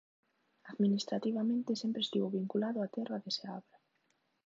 Administrativamente 0.71 1.79
sempre 1.81 2.01
estivo 2.03 2.27
vinculado 2.39 2.77
á 2.85 2.87
terra 2.95 3.17
de 3.23 3.29
Seabra. 3.37 3.75